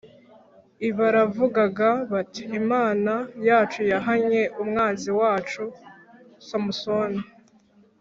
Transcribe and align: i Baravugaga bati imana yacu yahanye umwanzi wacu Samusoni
i 0.87 0.89
Baravugaga 0.97 1.89
bati 2.11 2.43
imana 2.59 3.13
yacu 3.47 3.81
yahanye 3.91 4.41
umwanzi 4.61 5.09
wacu 5.19 5.63
Samusoni 6.47 7.21